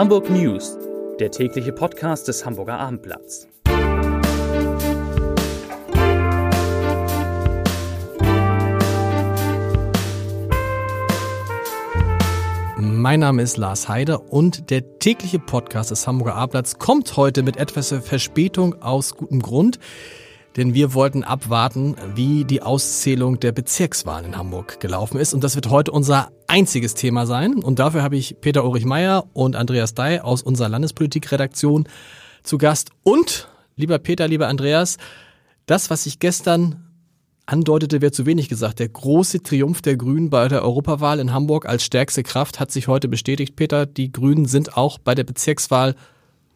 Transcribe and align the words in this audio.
Hamburg 0.00 0.30
News, 0.30 0.78
der 1.18 1.30
tägliche 1.30 1.74
Podcast 1.74 2.26
des 2.26 2.46
Hamburger 2.46 2.78
Abendblatts. 2.78 3.46
Mein 12.78 13.20
Name 13.20 13.42
ist 13.42 13.58
Lars 13.58 13.90
Heider 13.90 14.32
und 14.32 14.70
der 14.70 14.98
tägliche 15.00 15.38
Podcast 15.38 15.90
des 15.90 16.06
Hamburger 16.06 16.36
Abendblatts 16.36 16.78
kommt 16.78 17.18
heute 17.18 17.42
mit 17.42 17.58
etwas 17.58 17.92
Verspätung 17.92 18.80
aus 18.80 19.16
gutem 19.16 19.42
Grund 19.42 19.78
denn 20.60 20.74
wir 20.74 20.92
wollten 20.92 21.24
abwarten, 21.24 21.96
wie 22.14 22.44
die 22.44 22.60
Auszählung 22.60 23.40
der 23.40 23.50
Bezirkswahlen 23.50 24.26
in 24.26 24.36
Hamburg 24.36 24.78
gelaufen 24.78 25.18
ist. 25.18 25.32
Und 25.32 25.42
das 25.42 25.54
wird 25.54 25.70
heute 25.70 25.90
unser 25.90 26.32
einziges 26.48 26.92
Thema 26.92 27.24
sein. 27.24 27.54
Und 27.54 27.78
dafür 27.78 28.02
habe 28.02 28.18
ich 28.18 28.42
Peter 28.42 28.62
Ulrich 28.62 28.84
Meyer 28.84 29.24
und 29.32 29.56
Andreas 29.56 29.94
Dai 29.94 30.22
aus 30.22 30.42
unserer 30.42 30.68
Landespolitikredaktion 30.68 31.88
zu 32.42 32.58
Gast. 32.58 32.90
Und, 33.02 33.48
lieber 33.76 33.98
Peter, 33.98 34.28
lieber 34.28 34.48
Andreas, 34.48 34.98
das, 35.64 35.88
was 35.88 36.04
ich 36.04 36.18
gestern 36.18 36.84
andeutete, 37.46 38.02
wäre 38.02 38.12
zu 38.12 38.26
wenig 38.26 38.50
gesagt. 38.50 38.80
Der 38.80 38.90
große 38.90 39.42
Triumph 39.42 39.80
der 39.80 39.96
Grünen 39.96 40.28
bei 40.28 40.46
der 40.48 40.62
Europawahl 40.62 41.20
in 41.20 41.32
Hamburg 41.32 41.64
als 41.64 41.84
stärkste 41.84 42.22
Kraft 42.22 42.60
hat 42.60 42.70
sich 42.70 42.86
heute 42.86 43.08
bestätigt. 43.08 43.56
Peter, 43.56 43.86
die 43.86 44.12
Grünen 44.12 44.44
sind 44.44 44.76
auch 44.76 44.98
bei 44.98 45.14
der 45.14 45.24
Bezirkswahl 45.24 45.94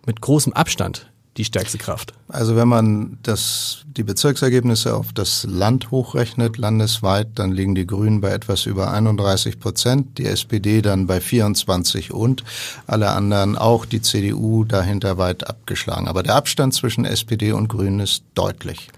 mit 0.04 0.20
großem 0.20 0.52
Abstand 0.52 1.10
die 1.36 1.44
stärkste 1.44 1.78
Kraft? 1.78 2.12
Also 2.28 2.56
wenn 2.56 2.68
man 2.68 3.18
das, 3.22 3.84
die 3.86 4.02
Bezirksergebnisse 4.02 4.94
auf 4.94 5.12
das 5.12 5.44
Land 5.48 5.90
hochrechnet, 5.90 6.58
landesweit, 6.58 7.28
dann 7.34 7.52
liegen 7.52 7.74
die 7.74 7.86
Grünen 7.86 8.20
bei 8.20 8.30
etwas 8.30 8.66
über 8.66 8.92
31 8.92 9.58
Prozent, 9.58 10.18
die 10.18 10.26
SPD 10.26 10.82
dann 10.82 11.06
bei 11.06 11.20
24 11.20 12.12
und 12.12 12.44
alle 12.86 13.10
anderen, 13.10 13.56
auch 13.56 13.84
die 13.84 14.00
CDU, 14.00 14.64
dahinter 14.64 15.18
weit 15.18 15.46
abgeschlagen. 15.48 16.08
Aber 16.08 16.22
der 16.22 16.36
Abstand 16.36 16.74
zwischen 16.74 17.04
SPD 17.04 17.52
und 17.52 17.68
Grünen 17.68 18.00
ist 18.00 18.22
deutlich. 18.34 18.88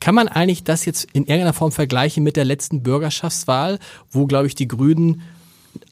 Kann 0.00 0.14
man 0.14 0.28
eigentlich 0.28 0.64
das 0.64 0.84
jetzt 0.84 1.04
in 1.12 1.22
irgendeiner 1.22 1.52
Form 1.52 1.70
vergleichen 1.70 2.24
mit 2.24 2.36
der 2.36 2.44
letzten 2.44 2.82
Bürgerschaftswahl, 2.82 3.78
wo, 4.10 4.26
glaube 4.26 4.48
ich, 4.48 4.54
die 4.54 4.66
Grünen 4.66 5.22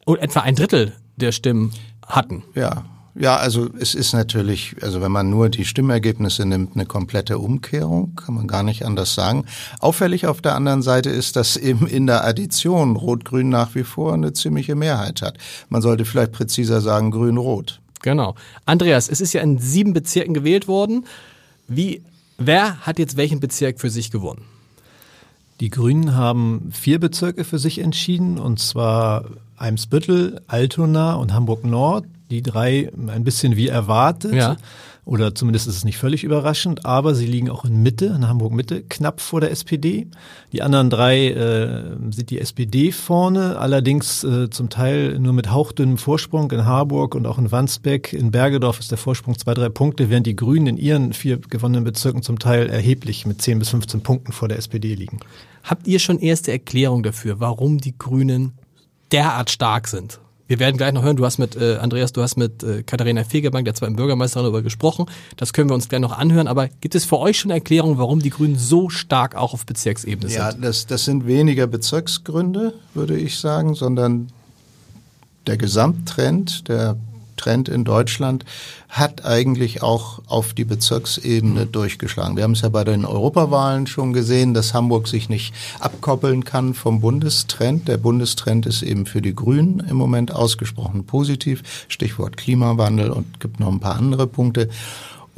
etwa 0.06 0.40
ein 0.40 0.56
Drittel 0.56 0.92
der 1.16 1.30
Stimmen 1.30 1.72
hatten? 2.04 2.42
Ja, 2.56 2.84
ja, 3.14 3.36
also 3.36 3.68
es 3.78 3.94
ist 3.94 4.12
natürlich, 4.12 4.76
also 4.82 5.00
wenn 5.00 5.10
man 5.10 5.30
nur 5.30 5.48
die 5.48 5.64
Stimmergebnisse 5.64 6.46
nimmt, 6.46 6.74
eine 6.74 6.86
komplette 6.86 7.38
Umkehrung, 7.38 8.14
kann 8.14 8.34
man 8.34 8.46
gar 8.46 8.62
nicht 8.62 8.84
anders 8.84 9.14
sagen. 9.14 9.44
Auffällig 9.80 10.26
auf 10.26 10.40
der 10.40 10.54
anderen 10.54 10.82
Seite 10.82 11.10
ist, 11.10 11.36
dass 11.36 11.56
eben 11.56 11.86
in 11.86 12.06
der 12.06 12.24
Addition 12.24 12.96
Rot-Grün 12.96 13.48
nach 13.48 13.74
wie 13.74 13.84
vor 13.84 14.14
eine 14.14 14.32
ziemliche 14.32 14.74
Mehrheit 14.74 15.22
hat. 15.22 15.38
Man 15.68 15.82
sollte 15.82 16.04
vielleicht 16.04 16.32
präziser 16.32 16.80
sagen 16.80 17.10
Grün-Rot. 17.10 17.80
Genau. 18.02 18.34
Andreas, 18.64 19.08
es 19.08 19.20
ist 19.20 19.32
ja 19.32 19.42
in 19.42 19.58
sieben 19.58 19.92
Bezirken 19.92 20.32
gewählt 20.32 20.68
worden. 20.68 21.04
Wie, 21.68 22.02
wer 22.38 22.78
hat 22.80 22.98
jetzt 22.98 23.16
welchen 23.16 23.40
Bezirk 23.40 23.80
für 23.80 23.90
sich 23.90 24.10
gewonnen? 24.10 24.42
Die 25.60 25.68
Grünen 25.68 26.14
haben 26.14 26.70
vier 26.72 26.98
Bezirke 26.98 27.44
für 27.44 27.58
sich 27.58 27.80
entschieden, 27.80 28.38
und 28.38 28.60
zwar 28.60 29.24
Eimsbüttel, 29.58 30.40
Altona 30.46 31.14
und 31.14 31.34
Hamburg 31.34 31.64
Nord. 31.64 32.06
Die 32.30 32.42
drei 32.42 32.90
ein 33.08 33.24
bisschen 33.24 33.56
wie 33.56 33.68
erwartet. 33.68 34.34
Ja. 34.34 34.56
Oder 35.04 35.34
zumindest 35.34 35.66
ist 35.66 35.76
es 35.76 35.84
nicht 35.84 35.96
völlig 35.96 36.22
überraschend, 36.24 36.84
aber 36.86 37.14
sie 37.14 37.26
liegen 37.26 37.50
auch 37.50 37.64
in 37.64 37.82
Mitte, 37.82 38.06
in 38.06 38.28
Hamburg 38.28 38.52
Mitte, 38.52 38.82
knapp 38.82 39.20
vor 39.20 39.40
der 39.40 39.50
SPD. 39.50 40.06
Die 40.52 40.62
anderen 40.62 40.90
drei 40.90 41.28
äh, 41.30 41.96
sieht 42.10 42.30
die 42.30 42.38
SPD 42.38 42.92
vorne, 42.92 43.58
allerdings 43.58 44.22
äh, 44.22 44.50
zum 44.50 44.68
Teil 44.68 45.18
nur 45.18 45.32
mit 45.32 45.50
hauchdünnem 45.50 45.98
Vorsprung 45.98 46.50
in 46.52 46.64
Harburg 46.64 47.14
und 47.14 47.26
auch 47.26 47.38
in 47.38 47.50
Wandsbeck. 47.50 48.12
In 48.12 48.30
Bergedorf 48.30 48.78
ist 48.78 48.90
der 48.90 48.98
Vorsprung 48.98 49.36
zwei, 49.36 49.54
drei 49.54 49.68
Punkte, 49.68 50.10
während 50.10 50.26
die 50.26 50.36
Grünen 50.36 50.66
in 50.66 50.76
ihren 50.76 51.12
vier 51.12 51.38
gewonnenen 51.38 51.82
Bezirken 51.82 52.22
zum 52.22 52.38
Teil 52.38 52.68
erheblich 52.68 53.26
mit 53.26 53.42
10 53.42 53.58
bis 53.58 53.70
15 53.70 54.02
Punkten 54.02 54.32
vor 54.32 54.46
der 54.48 54.58
SPD 54.58 54.94
liegen. 54.94 55.18
Habt 55.64 55.88
ihr 55.88 55.98
schon 55.98 56.18
erste 56.18 56.52
Erklärung 56.52 57.02
dafür, 57.02 57.40
warum 57.40 57.78
die 57.78 57.96
Grünen 57.98 58.52
derart 59.10 59.50
stark 59.50 59.88
sind? 59.88 60.20
Wir 60.50 60.58
werden 60.58 60.76
gleich 60.76 60.92
noch 60.92 61.04
hören, 61.04 61.14
du 61.14 61.24
hast 61.24 61.38
mit, 61.38 61.54
äh, 61.54 61.76
Andreas, 61.76 62.12
du 62.12 62.22
hast 62.22 62.36
mit 62.36 62.64
äh, 62.64 62.82
Katharina 62.82 63.22
Fegebank, 63.22 63.66
der 63.66 63.74
zweiten 63.76 63.94
Bürgermeisterin, 63.94 64.42
darüber 64.42 64.62
gesprochen. 64.62 65.06
Das 65.36 65.52
können 65.52 65.70
wir 65.70 65.74
uns 65.74 65.88
gleich 65.88 66.00
noch 66.00 66.10
anhören. 66.10 66.48
Aber 66.48 66.66
gibt 66.66 66.96
es 66.96 67.04
für 67.04 67.20
euch 67.20 67.38
schon 67.38 67.52
Erklärungen, 67.52 67.98
warum 67.98 68.18
die 68.18 68.30
Grünen 68.30 68.58
so 68.58 68.88
stark 68.88 69.36
auch 69.36 69.54
auf 69.54 69.64
Bezirksebene 69.64 70.28
sind? 70.28 70.36
Ja, 70.36 70.52
das, 70.52 70.86
das 70.86 71.04
sind 71.04 71.28
weniger 71.28 71.68
Bezirksgründe, 71.68 72.74
würde 72.94 73.16
ich 73.16 73.38
sagen, 73.38 73.76
sondern 73.76 74.32
der 75.46 75.56
Gesamttrend 75.56 76.66
der 76.66 76.96
Trend 77.40 77.68
in 77.68 77.84
Deutschland 77.84 78.44
hat 78.90 79.24
eigentlich 79.24 79.82
auch 79.82 80.20
auf 80.26 80.52
die 80.52 80.64
Bezirksebene 80.64 81.64
durchgeschlagen. 81.64 82.36
Wir 82.36 82.44
haben 82.44 82.52
es 82.52 82.60
ja 82.60 82.68
bei 82.68 82.84
den 82.84 83.06
Europawahlen 83.06 83.86
schon 83.86 84.12
gesehen, 84.12 84.52
dass 84.52 84.74
Hamburg 84.74 85.08
sich 85.08 85.28
nicht 85.28 85.54
abkoppeln 85.78 86.44
kann 86.44 86.74
vom 86.74 87.00
Bundestrend. 87.00 87.88
Der 87.88 87.96
Bundestrend 87.96 88.66
ist 88.66 88.82
eben 88.82 89.06
für 89.06 89.22
die 89.22 89.34
Grünen 89.34 89.80
im 89.80 89.96
Moment 89.96 90.34
ausgesprochen 90.34 91.06
positiv. 91.06 91.62
Stichwort 91.88 92.36
Klimawandel 92.36 93.10
und 93.10 93.40
gibt 93.40 93.58
noch 93.58 93.68
ein 93.68 93.80
paar 93.80 93.96
andere 93.96 94.26
Punkte. 94.26 94.68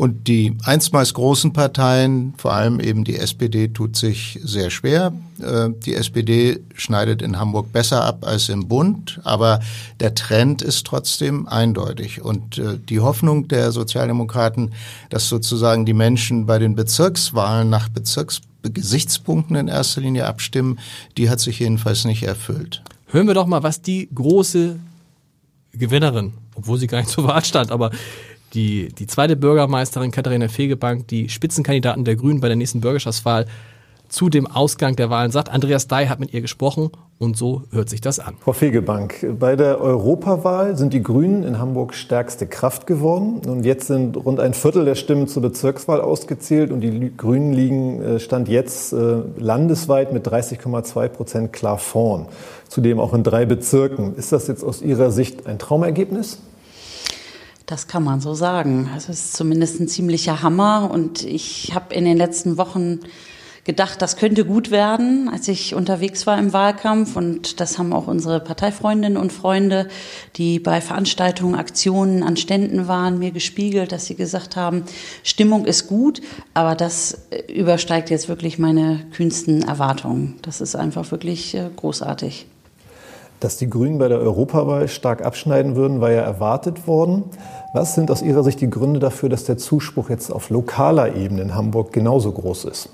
Und 0.03 0.27
die 0.27 0.57
einstmals 0.65 1.15
großen 1.15 1.53
Parteien, 1.53 2.35
vor 2.37 2.55
allem 2.55 2.81
eben 2.81 3.05
die 3.05 3.19
SPD, 3.19 3.69
tut 3.69 3.95
sich 3.95 4.41
sehr 4.43 4.71
schwer. 4.71 5.13
Äh, 5.41 5.69
die 5.87 5.95
SPD 5.95 6.59
schneidet 6.75 7.23
in 7.23 7.39
Hamburg 7.39 7.71
besser 7.71 8.03
ab 8.03 8.27
als 8.27 8.49
im 8.49 8.67
Bund, 8.67 9.21
aber 9.23 9.61
der 10.01 10.17
Trend 10.17 10.61
ist 10.61 10.89
trotzdem 10.89 11.47
eindeutig. 11.47 12.21
Und 12.21 12.59
äh, 12.59 12.81
die 12.81 12.99
Hoffnung 12.99 13.47
der 13.47 13.71
Sozialdemokraten, 13.71 14.73
dass 15.09 15.29
sozusagen 15.29 15.87
die 15.87 15.95
Menschen 15.95 16.47
bei 16.47 16.59
den 16.59 16.75
Bezirkswahlen 16.75 17.71
nach 17.71 17.89
Bezirksgesichtspunkten 17.89 19.55
in 19.55 19.69
erster 19.69 20.01
Linie 20.01 20.27
abstimmen, 20.27 20.81
die 21.17 21.31
hat 21.31 21.39
sich 21.39 21.61
jedenfalls 21.61 22.05
nicht 22.05 22.25
erfüllt. 22.25 22.83
Hören 23.07 23.29
wir 23.29 23.35
doch 23.35 23.47
mal, 23.47 23.63
was 23.63 23.83
die 23.83 24.09
große 24.13 24.81
Gewinnerin, 25.75 26.33
obwohl 26.57 26.79
sie 26.79 26.89
gar 26.89 26.99
nicht 26.99 27.11
zur 27.11 27.23
Wahl 27.29 27.45
stand, 27.45 27.71
aber 27.71 27.93
die, 28.55 28.89
die 28.89 29.07
zweite 29.07 29.37
Bürgermeisterin 29.37 30.11
Katharina 30.11 30.49
Fegebank, 30.49 31.09
die 31.09 31.29
Spitzenkandidaten 31.29 32.05
der 32.05 32.17
Grünen 32.17 32.41
bei 32.41 32.49
der 32.49 32.57
nächsten 32.57 32.81
Bürgerschaftswahl, 32.81 33.47
zu 34.13 34.29
dem 34.29 34.47
Ausgang 34.47 34.95
der 34.95 35.09
Wahlen 35.09 35.31
sagt. 35.31 35.49
Andreas 35.49 35.89
Dai 35.89 36.07
hat 36.07 36.21
mit 36.21 36.35
ihr 36.35 36.43
gesprochen 36.43 36.91
und 37.19 37.37
so 37.37 37.63
hört 37.71 37.89
sich 37.89 38.03
das 38.03 38.19
an. 38.19 38.37
Frau 38.41 38.53
Fegebank, 38.53 39.27
bei 39.39 39.57
der 39.57 39.81
Europawahl 39.81 40.77
sind 40.77 40.93
die 40.93 41.03
Grünen 41.03 41.45
in 41.45 41.59
Hamburg 41.59 41.95
stärkste 41.95 42.47
Kraft 42.47 42.87
geworden. 42.87 43.41
Und 43.49 43.65
jetzt 43.65 43.87
sind 43.87 44.17
rund 44.17 44.39
ein 44.39 44.53
Viertel 44.53 44.85
der 44.85 44.97
Stimmen 44.97 45.29
zur 45.29 45.41
Bezirkswahl 45.41 46.03
ausgezählt 46.03 46.71
und 46.73 46.83
die 46.83 47.17
Grünen 47.17 47.55
liegen 47.55 48.03
äh, 48.03 48.21
Stand 48.21 48.49
jetzt 48.49 48.93
äh, 48.93 49.23
landesweit 49.39 50.13
mit 50.13 50.29
30,2 50.29 51.09
Prozent 51.09 51.53
klar 51.55 51.79
vorn. 51.79 52.27
Zudem 52.69 53.01
auch 53.01 53.15
in 53.15 53.23
drei 53.23 53.47
Bezirken. 53.47 54.15
Ist 54.15 54.33
das 54.33 54.47
jetzt 54.47 54.63
aus 54.63 54.83
Ihrer 54.83 55.11
Sicht 55.11 55.47
ein 55.47 55.59
Traumergebnis? 55.59 56.39
Das 57.73 57.87
kann 57.87 58.05
man 58.05 58.21
so 58.21 58.35
sagen. 58.35 58.91
Es 58.99 59.09
ist 59.09 59.33
zumindest 59.33 59.81
ein 59.81 59.89
ziemlicher 59.89 60.43
Hammer. 60.43 60.91
Und 60.93 61.25
ich 61.25 61.75
habe 61.75 61.95
in 61.95 62.05
den 62.05 62.19
letzten 62.19 62.59
Wochen 62.59 63.01
gedacht, 63.65 64.03
das 64.03 64.19
könnte 64.19 64.45
gut 64.45 64.71
werden, 64.71 65.31
als 65.33 65.49
ich 65.49 65.75
unterwegs 65.75 66.27
war 66.27 66.39
im 66.39 66.53
Wahlkampf. 66.53 67.17
Und 67.17 67.61
das 67.61 67.79
haben 67.79 67.95
auch 67.95 68.09
unsere 68.09 68.41
Parteifreundinnen 68.41 69.17
und 69.17 69.33
Freunde, 69.33 69.89
die 70.37 70.59
bei 70.59 70.83
Veranstaltungen, 70.83 71.55
Aktionen 71.55 72.23
an 72.23 72.37
Ständen 72.37 72.89
waren, 72.89 73.19
mir 73.19 73.31
gespiegelt, 73.31 73.91
dass 73.91 74.05
sie 74.05 74.17
gesagt 74.17 74.55
haben, 74.55 74.85
Stimmung 75.23 75.65
ist 75.65 75.87
gut, 75.87 76.21
aber 76.53 76.75
das 76.75 77.23
übersteigt 77.49 78.11
jetzt 78.11 78.29
wirklich 78.29 78.59
meine 78.59 79.07
kühnsten 79.13 79.63
Erwartungen. 79.63 80.35
Das 80.43 80.61
ist 80.61 80.77
einfach 80.77 81.11
wirklich 81.11 81.55
äh, 81.55 81.71
großartig. 81.75 82.45
Dass 83.43 83.57
die 83.57 83.69
Grünen 83.69 83.99
bei 83.99 84.07
der 84.07 84.21
Europawahl 84.21 84.87
stark 84.87 85.25
abschneiden 85.25 85.75
würden, 85.75 86.01
war 86.01 86.13
ja 86.13 86.23
erwartet 86.23 86.87
worden. 86.87 87.25
Was 87.75 87.97
sind 87.97 88.13
aus 88.13 88.23
Ihrer 88.23 88.45
Sicht 88.45 88.61
die 88.61 88.71
Gründe 88.71 89.01
dafür, 89.01 89.29
dass 89.29 89.43
der 89.43 89.59
Zuspruch 89.59 90.11
jetzt 90.11 90.31
auf 90.31 90.49
lokaler 90.49 91.17
Ebene 91.17 91.43
in 91.43 91.55
Hamburg 91.57 91.93
genauso 91.93 92.31
groß 92.31 92.67
ist? 92.67 92.89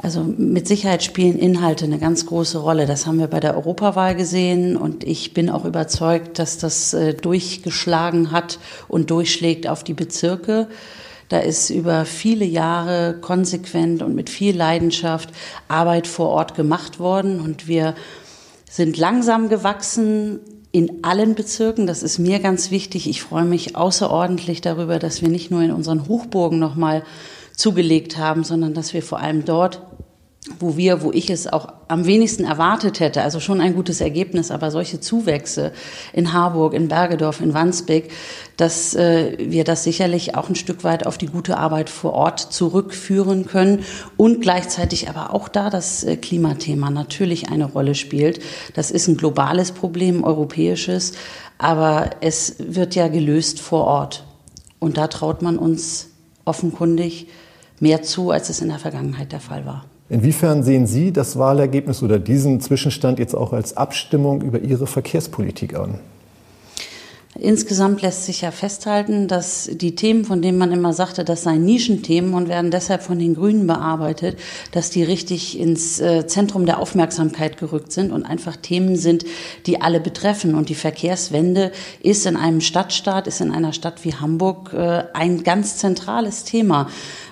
Also 0.00 0.22
mit 0.22 0.68
Sicherheit 0.68 1.02
spielen 1.02 1.36
Inhalte 1.36 1.86
eine 1.86 1.98
ganz 1.98 2.24
große 2.26 2.58
Rolle. 2.58 2.86
Das 2.86 3.04
haben 3.04 3.18
wir 3.18 3.26
bei 3.26 3.40
der 3.40 3.56
Europawahl 3.56 4.14
gesehen 4.14 4.76
und 4.76 5.02
ich 5.02 5.34
bin 5.34 5.50
auch 5.50 5.64
überzeugt, 5.64 6.38
dass 6.38 6.56
das 6.56 6.94
äh, 6.94 7.14
durchgeschlagen 7.14 8.30
hat 8.30 8.60
und 8.86 9.10
durchschlägt 9.10 9.66
auf 9.68 9.82
die 9.82 9.94
Bezirke. 9.94 10.68
Da 11.28 11.40
ist 11.40 11.70
über 11.70 12.04
viele 12.04 12.44
Jahre 12.44 13.16
konsequent 13.20 14.02
und 14.02 14.14
mit 14.14 14.30
viel 14.30 14.56
Leidenschaft 14.56 15.30
Arbeit 15.66 16.06
vor 16.06 16.28
Ort 16.28 16.54
gemacht 16.54 17.00
worden 17.00 17.40
und 17.40 17.66
wir 17.66 17.96
sind 18.70 18.96
langsam 18.96 19.48
gewachsen, 19.48 20.40
in 20.70 21.02
allen 21.02 21.34
Bezirken. 21.34 21.86
Das 21.86 22.02
ist 22.02 22.18
mir 22.18 22.40
ganz 22.40 22.70
wichtig. 22.70 23.08
Ich 23.08 23.22
freue 23.22 23.44
mich 23.44 23.74
außerordentlich 23.76 24.60
darüber, 24.60 24.98
dass 24.98 25.22
wir 25.22 25.28
nicht 25.28 25.50
nur 25.50 25.62
in 25.62 25.72
unseren 25.72 26.08
Hochburgen 26.08 26.58
nochmal 26.58 27.02
zugelegt 27.56 28.18
haben, 28.18 28.44
sondern 28.44 28.74
dass 28.74 28.92
wir 28.94 29.02
vor 29.02 29.18
allem 29.18 29.44
dort 29.44 29.82
wo 30.58 30.76
wir, 30.76 31.02
wo 31.02 31.12
ich 31.12 31.30
es 31.30 31.46
auch 31.46 31.68
am 31.88 32.04
wenigsten 32.04 32.44
erwartet 32.44 33.00
hätte, 33.00 33.22
also 33.22 33.40
schon 33.40 33.60
ein 33.60 33.74
gutes 33.74 34.00
Ergebnis, 34.00 34.50
aber 34.50 34.70
solche 34.70 35.00
Zuwächse 35.00 35.72
in 36.12 36.32
Harburg, 36.32 36.74
in 36.74 36.88
Bergedorf, 36.88 37.40
in 37.40 37.54
Wandsbek, 37.54 38.10
dass 38.56 38.94
äh, 38.94 39.36
wir 39.38 39.64
das 39.64 39.84
sicherlich 39.84 40.34
auch 40.34 40.48
ein 40.48 40.54
Stück 40.54 40.84
weit 40.84 41.06
auf 41.06 41.18
die 41.18 41.26
gute 41.26 41.56
Arbeit 41.56 41.90
vor 41.90 42.12
Ort 42.12 42.40
zurückführen 42.40 43.46
können 43.46 43.84
und 44.16 44.40
gleichzeitig 44.40 45.08
aber 45.08 45.34
auch 45.34 45.48
da 45.48 45.70
das 45.70 46.04
äh, 46.04 46.16
Klimathema 46.16 46.90
natürlich 46.90 47.50
eine 47.50 47.66
Rolle 47.66 47.94
spielt. 47.94 48.40
Das 48.74 48.90
ist 48.90 49.08
ein 49.08 49.16
globales 49.16 49.72
Problem, 49.72 50.24
europäisches, 50.24 51.12
aber 51.56 52.10
es 52.20 52.56
wird 52.58 52.94
ja 52.94 53.08
gelöst 53.08 53.60
vor 53.60 53.84
Ort. 53.84 54.24
Und 54.78 54.96
da 54.96 55.08
traut 55.08 55.42
man 55.42 55.58
uns 55.58 56.10
offenkundig 56.44 57.28
mehr 57.80 58.02
zu, 58.02 58.30
als 58.30 58.48
es 58.48 58.60
in 58.60 58.68
der 58.68 58.78
Vergangenheit 58.78 59.32
der 59.32 59.40
Fall 59.40 59.66
war. 59.66 59.84
Inwiefern 60.10 60.62
sehen 60.62 60.86
Sie 60.86 61.12
das 61.12 61.38
Wahlergebnis 61.38 62.02
oder 62.02 62.18
diesen 62.18 62.60
Zwischenstand 62.60 63.18
jetzt 63.18 63.34
auch 63.34 63.52
als 63.52 63.76
Abstimmung 63.76 64.40
über 64.40 64.60
Ihre 64.60 64.86
Verkehrspolitik 64.86 65.74
an? 65.74 65.98
Insgesamt 67.40 68.02
lässt 68.02 68.24
sich 68.24 68.40
ja 68.40 68.50
festhalten, 68.50 69.28
dass 69.28 69.70
die 69.72 69.94
Themen, 69.94 70.24
von 70.24 70.42
denen 70.42 70.58
man 70.58 70.72
immer 70.72 70.92
sagte, 70.92 71.24
das 71.24 71.42
seien 71.44 71.64
Nischenthemen 71.64 72.34
und 72.34 72.48
werden 72.48 72.72
deshalb 72.72 73.02
von 73.02 73.18
den 73.18 73.34
Grünen 73.34 73.66
bearbeitet, 73.68 74.38
dass 74.72 74.90
die 74.90 75.04
richtig 75.04 75.56
ins 75.56 76.00
äh, 76.00 76.26
Zentrum 76.26 76.66
der 76.66 76.80
Aufmerksamkeit 76.80 77.58
gerückt 77.58 77.92
sind 77.92 78.10
und 78.10 78.24
einfach 78.24 78.56
Themen 78.56 78.96
sind, 78.96 79.24
die 79.66 79.80
alle 79.80 80.00
betreffen. 80.00 80.56
Und 80.56 80.68
die 80.68 80.74
Verkehrswende 80.74 81.70
ist 82.02 82.26
in 82.26 82.36
einem 82.36 82.60
Stadtstaat, 82.60 83.28
ist 83.28 83.40
in 83.40 83.52
einer 83.52 83.72
Stadt 83.72 84.04
wie 84.04 84.14
Hamburg 84.14 84.72
äh, 84.72 85.04
ein 85.12 85.44
ganz 85.44 85.76
zentrales 85.76 86.42
Thema 86.42 86.88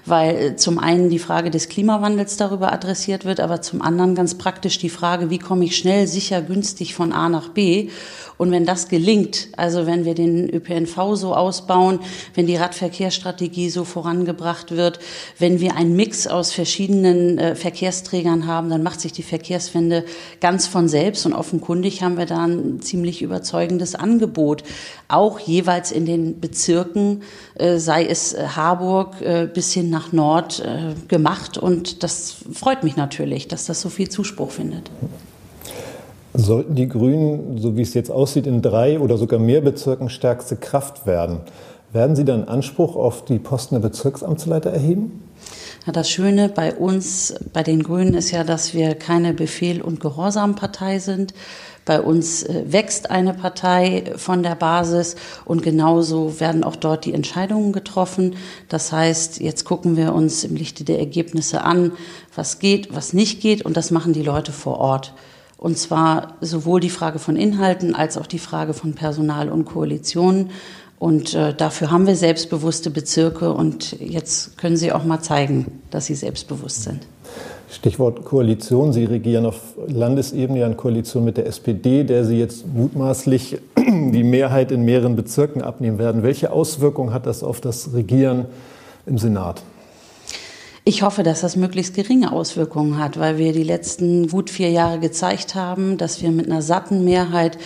weil 0.07 0.37
äh, 0.37 0.57
zum 0.57 0.79
einen 0.79 1.11
die 1.11 1.19
Frage 1.19 1.51
des 1.51 1.69
Klimawandels 1.69 2.37
darüber 2.37 2.73
adressiert 2.73 3.25
wird, 3.25 3.41
aber 3.41 3.61
zum 3.61 3.83
anderen 3.83 4.15
ganz 4.15 4.37
praktisch 4.37 4.79
die 4.79 4.89
Frage, 4.89 5.31
wie 5.31 5.39
komme 5.39 5.65
ich 5.65 5.77
schnell, 5.77 6.07
sicher, 6.07 6.41
günstig 6.41 6.95
von 6.95 7.13
A 7.13 7.29
nach 7.29 7.49
B. 7.49 7.91
Und 8.39 8.51
wenn 8.51 8.67
das 8.67 8.89
gelingt, 8.89 9.49
also 9.57 9.87
wenn 9.87 10.05
wir 10.05 10.15
den 10.15 10.53
ÖPNV 10.53 11.15
so 11.15 11.35
ausbauen, 11.35 12.01
wenn 12.35 12.47
die 12.47 12.57
Radverkehrsstrategie 12.57 13.71
so 13.71 13.85
vorangebracht 13.85 14.77
wird, 14.77 14.99
wenn 15.39 15.61
wir 15.61 15.77
einen 15.77 15.97
Mix 15.97 16.27
aus 16.27 16.53
verschiedenen 16.53 17.39
äh, 17.39 17.55
Verkehrsträgern 17.55 18.47
haben, 18.47 18.69
dann 18.69 18.83
macht 18.83 19.01
sich 19.01 19.13
die 19.13 19.23
Verkehrswende 19.23 20.05
ganz 20.41 20.67
von 20.67 20.89
selbst. 20.89 21.25
Und 21.25 21.33
offenkundig 21.33 22.03
haben 22.03 22.19
wir 22.19 22.27
da 22.27 22.45
ein 22.45 22.81
ziemlich 22.83 23.23
überzeugendes 23.23 23.95
Angebot, 23.95 24.65
auch 25.09 25.39
jeweils 25.41 25.91
in 25.91 26.05
den 26.05 26.39
Bezirken, 26.41 27.23
äh, 27.55 27.79
sei 27.79 28.05
es 28.05 28.35
äh, 28.35 28.47
Harburg 28.49 29.23
äh, 29.23 29.49
bis 29.53 29.73
hin 29.73 29.89
nach 29.97 30.13
Nord, 30.13 30.61
äh, 30.61 30.95
gemacht. 31.09 31.57
Und 31.57 32.03
das 32.03 32.37
freut 32.53 32.85
mich 32.85 32.97
natürlich, 32.97 33.49
dass 33.49 33.65
das 33.65 33.81
so 33.81 33.89
viel 33.89 34.11
Zuspruch 34.11 34.51
findet. 34.51 34.91
Sollten 36.35 36.75
die 36.75 36.87
Grünen, 36.87 37.57
so 37.57 37.77
wie 37.79 37.83
es 37.83 37.95
jetzt 37.95 38.11
aussieht, 38.11 38.47
in 38.47 38.61
drei 38.61 39.01
oder 39.01 39.17
sogar 39.17 39.41
mehr 39.41 39.63
Bezirken 39.63 40.11
stärkste 40.11 40.57
Kraft 40.57 41.07
werden, 41.07 41.41
werden 41.93 42.15
Sie 42.15 42.27
dann 42.27 42.45
Anspruch 42.45 42.95
auf 42.95 43.25
die 43.25 43.39
Posten 43.39 43.77
der 43.77 43.89
Bezirksamtsleiter 43.89 44.71
erheben? 44.71 45.23
Ja, 45.87 45.93
das 45.93 46.11
Schöne 46.11 46.51
bei 46.51 46.75
uns, 46.75 47.35
bei 47.55 47.63
den 47.63 47.83
Grünen, 47.83 48.13
ist 48.13 48.33
ja, 48.33 48.45
dass 48.45 48.75
wir 48.75 48.97
keine 48.97 49.33
Befehl- 49.33 49.81
und 49.81 50.01
Gehorsampartei 50.01 50.99
sind. 50.99 51.33
Bei 51.87 52.01
uns 52.01 52.43
äh, 52.43 52.65
wächst 52.67 53.11
eine 53.11 53.33
Partei 53.33 54.13
von 54.17 54.43
der 54.43 54.57
Basis 54.57 55.17
und 55.47 55.63
genauso 55.63 56.39
werden 56.41 56.65
auch 56.65 56.77
dort 56.77 57.07
die 57.07 57.15
Entscheidungen 57.15 57.73
getroffen. 57.73 58.35
Das 58.69 58.93
heißt, 58.93 59.41
jetzt 59.41 59.65
gucken 59.65 59.97
wir 59.97 60.13
uns 60.13 60.45
im 60.45 60.57
Lichte 60.57 60.85
der 60.85 60.99
Ergebnisse 60.99 61.63
an, 61.63 61.93
was 62.35 62.59
geht, 62.59 62.95
was 62.95 63.15
nicht 63.15 63.41
geht 63.41 63.65
und 63.65 63.77
das 63.77 63.91
machen 63.91 64.13
die 64.13 64.23
Leute 64.23 64.53
vor 64.53 64.79
Ort. 64.79 65.15
Und 65.57 65.79
zwar 65.79 66.35
sowohl 66.41 66.81
die 66.81 66.91
Frage 66.91 67.19
von 67.19 67.37
Inhalten 67.37 67.95
als 67.95 68.19
auch 68.19 68.27
die 68.27 68.41
Frage 68.41 68.75
von 68.75 68.95
Personal 68.95 69.49
und 69.49 69.65
Koalitionen. 69.65 70.51
Und 70.99 71.35
äh, 71.35 71.55
dafür 71.55 71.91
haben 71.91 72.07
wir 72.07 72.17
selbstbewusste 72.17 72.91
Bezirke 72.91 73.53
und 73.53 73.93
jetzt 74.01 74.59
können 74.59 74.77
Sie 74.77 74.93
auch 74.93 75.05
mal 75.05 75.21
zeigen, 75.21 75.83
dass 75.91 76.07
Sie 76.07 76.15
selbstbewusst 76.15 76.83
sind. 76.83 77.07
Stichwort 77.71 78.25
Koalition. 78.25 78.93
Sie 78.93 79.05
regieren 79.05 79.47
auf 79.47 79.61
Landesebene 79.87 80.61
ja 80.61 80.67
in 80.67 80.77
Koalition 80.77 81.25
mit 81.25 81.37
der 81.37 81.47
SPD, 81.47 82.05
der 82.05 82.25
Sie 82.25 82.39
jetzt 82.39 82.67
mutmaßlich 82.67 83.59
die 83.77 84.23
Mehrheit 84.23 84.71
in 84.71 84.85
mehreren 84.85 85.17
Bezirken 85.17 85.63
abnehmen 85.63 85.99
werden. 85.99 86.23
Welche 86.23 86.53
Auswirkungen 86.53 87.13
hat 87.13 87.27
das 87.27 87.43
auf 87.43 87.61
das 87.61 87.93
Regieren 87.93 88.47
im 89.07 89.19
Senat? 89.19 89.63
Ich 90.85 91.03
hoffe, 91.03 91.25
dass 91.25 91.41
das 91.41 91.57
möglichst 91.57 91.95
geringe 91.95 92.31
Auswirkungen 92.31 92.99
hat, 92.99 93.19
weil 93.19 93.39
wir 93.39 93.53
die 93.53 93.65
letzten 93.65 94.29
gut 94.29 94.51
vier 94.51 94.71
Jahre 94.71 95.01
gezeigt 95.01 95.57
haben, 95.57 95.99
dass 95.99 96.23
wir 96.23 96.31
mit 96.31 96.47
einer 96.47 96.63
satten 96.63 97.05
Mehrheit 97.05 97.59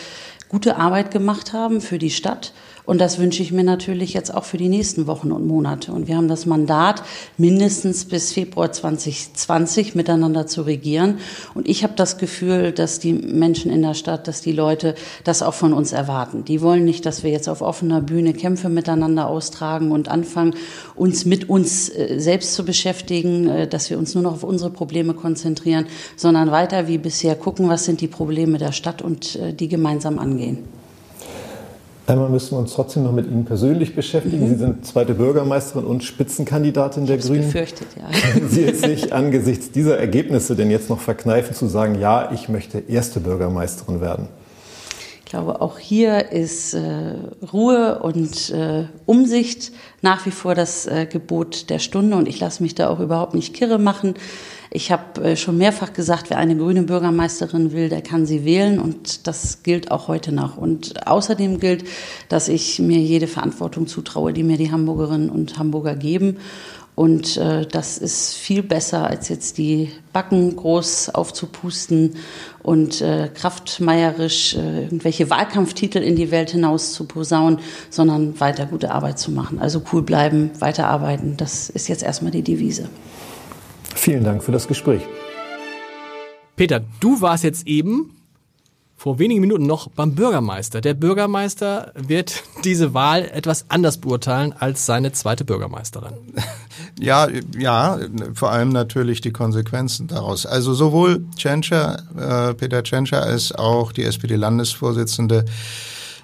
gute 0.49 0.77
Arbeit 0.77 1.11
gemacht 1.11 1.53
haben 1.53 1.83
für 1.83 1.99
die 1.99 2.11
Stadt 2.11 2.55
und 2.91 3.01
das 3.01 3.21
wünsche 3.21 3.41
ich 3.41 3.53
mir 3.53 3.63
natürlich 3.63 4.15
jetzt 4.15 4.35
auch 4.35 4.43
für 4.43 4.57
die 4.57 4.69
nächsten 4.69 5.07
Wochen 5.07 5.31
und 5.31 5.47
Monate. 5.47 5.93
Und 5.93 6.09
wir 6.09 6.17
haben 6.17 6.27
das 6.27 6.45
Mandat, 6.45 7.05
mindestens 7.39 8.05
bis 8.05 8.33
Februar 8.33 8.73
2020 8.73 9.95
miteinander 9.95 10.49
zu 10.49 10.63
regieren. 10.63 11.19
Und 11.55 11.69
ich 11.69 11.85
habe 11.85 11.93
das 11.95 12.19
Gefühl, 12.19 12.73
dass 12.73 12.99
die 12.99 13.13
Menschen 13.13 13.71
in 13.71 13.83
der 13.83 13.95
Stadt, 13.95 14.27
dass 14.27 14.41
die 14.41 14.51
Leute 14.51 14.97
das 15.23 15.41
auch 15.41 15.55
von 15.55 15.73
uns 15.73 15.93
erwarten. 15.93 16.45
Die 16.45 16.63
wollen 16.63 16.85
nicht, 16.85 17.07
dass 17.07 17.23
wir 17.23 17.31
jetzt 17.31 17.49
auf 17.49 17.63
offener 17.63 18.01
Bühne 18.01 18.33
Kämpfe 18.33 18.69
miteinander 18.69 19.29
austragen 19.29 19.93
und 19.93 20.09
anfangen, 20.09 20.57
uns 20.97 21.25
mit 21.25 21.49
uns 21.49 21.91
äh, 21.91 22.19
selbst 22.19 22.55
zu 22.55 22.65
beschäftigen, 22.65 23.49
äh, 23.49 23.69
dass 23.69 23.89
wir 23.91 23.99
uns 23.99 24.17
nur 24.17 24.25
noch 24.25 24.33
auf 24.33 24.43
unsere 24.43 24.71
Probleme 24.71 25.15
konzentrieren, 25.15 25.87
sondern 26.17 26.51
weiter 26.51 26.89
wie 26.89 26.99
bisher 26.99 27.37
gucken, 27.37 27.69
was 27.69 27.85
sind 27.85 28.01
die 28.01 28.09
Probleme 28.09 28.59
der 28.59 28.73
Stadt 28.73 29.01
und 29.01 29.37
äh, 29.37 29.55
die 29.55 29.69
gemeinsam 29.69 30.19
angehen. 30.19 30.80
Einmal 32.11 32.29
müssen 32.29 32.53
wir 32.53 32.59
uns 32.59 32.75
trotzdem 32.75 33.05
noch 33.05 33.13
mit 33.13 33.27
Ihnen 33.27 33.45
persönlich 33.45 33.95
beschäftigen. 33.95 34.45
Mhm. 34.45 34.49
Sie 34.49 34.57
sind 34.57 34.87
zweite 34.87 35.15
Bürgermeisterin 35.15 35.85
und 35.85 36.03
Spitzenkandidatin 36.03 37.07
der 37.07 37.19
Grünen. 37.19 37.47
Befürchtet, 37.47 37.87
ja. 37.97 38.33
Können 38.33 38.49
Sie 38.49 38.65
es 38.65 38.81
sich 38.81 39.13
angesichts 39.13 39.71
dieser 39.71 39.99
Ergebnisse 39.99 40.57
denn 40.57 40.71
jetzt 40.71 40.91
noch 40.91 41.01
verkneifen 41.01 41.55
zu 41.55 41.67
sagen, 41.67 42.01
ja, 42.01 42.33
ich 42.33 42.49
möchte 42.49 42.81
erste 42.81 43.21
Bürgermeisterin 43.21 44.01
werden? 44.01 44.29
Ich 45.31 45.33
glaube, 45.33 45.61
auch 45.61 45.79
hier 45.79 46.33
ist 46.33 46.75
äh, 46.75 47.15
Ruhe 47.53 48.01
und 48.01 48.51
äh, 48.51 48.87
Umsicht 49.07 49.71
nach 50.03 50.27
wie 50.27 50.33
vor 50.33 50.57
das 50.57 50.87
äh, 50.89 51.07
Gebot 51.07 51.71
der 51.71 51.79
Stunde 51.79 52.17
und 52.17 52.27
ich 52.27 52.41
lasse 52.41 52.65
mich 52.65 52.75
da 52.75 52.89
auch 52.89 52.99
überhaupt 52.99 53.35
nicht 53.35 53.55
kirre 53.55 53.79
machen. 53.79 54.15
Ich 54.73 54.91
habe 54.91 55.23
äh, 55.23 55.37
schon 55.37 55.57
mehrfach 55.57 55.93
gesagt, 55.93 56.31
wer 56.31 56.39
eine 56.39 56.57
grüne 56.57 56.83
Bürgermeisterin 56.83 57.71
will, 57.71 57.89
der 57.89 58.03
kann 58.03 58.27
sie 58.27 58.45
wählen 58.45 58.81
und 58.81 59.29
das 59.29 59.63
gilt 59.63 59.93
auch 59.93 60.09
heute 60.09 60.33
noch. 60.33 60.57
Und 60.57 61.07
außerdem 61.07 61.61
gilt, 61.61 61.85
dass 62.29 62.49
ich 62.49 62.81
mir 62.81 62.99
jede 62.99 63.29
Verantwortung 63.29 63.87
zutraue, 63.87 64.33
die 64.33 64.43
mir 64.43 64.57
die 64.57 64.73
Hamburgerinnen 64.73 65.31
und 65.31 65.59
Hamburger 65.59 65.95
geben. 65.95 66.39
Und 67.01 67.39
äh, 67.39 67.65
das 67.65 67.97
ist 67.97 68.35
viel 68.35 68.63
besser, 68.63 69.09
als 69.09 69.31
jetzt 69.31 69.57
die 69.57 69.91
Backen 70.13 70.55
groß 70.55 71.09
aufzupusten 71.09 72.17
und 72.63 73.01
äh, 73.01 73.31
kraftmeierisch 73.35 74.55
äh, 74.55 74.83
irgendwelche 74.83 75.31
Wahlkampftitel 75.31 75.97
in 76.01 76.15
die 76.15 76.31
Welt 76.31 76.51
hinaus 76.51 76.93
zu 76.93 77.07
posaunen, 77.07 77.61
sondern 77.89 78.39
weiter 78.39 78.67
gute 78.67 78.91
Arbeit 78.91 79.19
zu 79.19 79.31
machen. 79.31 79.59
Also 79.61 79.81
cool 79.95 80.03
bleiben, 80.03 80.51
weiterarbeiten, 80.59 81.39
das 81.39 81.71
ist 81.71 81.89
jetzt 81.89 82.03
erstmal 82.03 82.33
die 82.33 82.43
Devise. 82.43 82.91
Vielen 83.95 84.23
Dank 84.23 84.45
für 84.45 84.53
das 84.53 84.69
Gespräch. 84.69 85.01
Peter, 86.55 86.83
du 87.01 87.23
warst 87.23 87.45
jetzt 87.45 87.67
eben 87.67 88.15
vor 88.95 89.19
wenigen 89.19 89.41
Minuten 89.41 89.65
noch 89.65 89.89
beim 89.89 90.15
Bürgermeister. 90.15 90.83
Der 90.83 90.93
Bürgermeister 90.93 91.95
wird 91.97 92.43
diese 92.65 92.93
Wahl 92.93 93.23
etwas 93.23 93.65
anders 93.71 93.97
beurteilen 93.97 94.53
als 94.53 94.85
seine 94.85 95.13
zweite 95.13 95.47
Bürgermeisterin. 95.47 96.13
Ja, 96.99 97.29
ja, 97.59 97.99
vor 98.35 98.51
allem 98.51 98.71
natürlich 98.71 99.21
die 99.21 99.33
Konsequenzen 99.33 100.07
daraus. 100.07 100.47
Also 100.47 100.75
sowohl 100.75 101.25
Tschentscher, 101.37 102.03
äh, 102.17 102.55
Peter 102.55 102.83
Tschentscher 102.83 103.23
als 103.23 103.53
auch 103.53 103.93
die 103.93 104.05
SPD-Landesvorsitzende 104.05 105.45